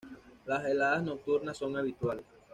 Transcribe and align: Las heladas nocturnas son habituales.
Las 0.47 0.65
heladas 0.65 1.03
nocturnas 1.03 1.59
son 1.59 1.77
habituales. 1.77 2.25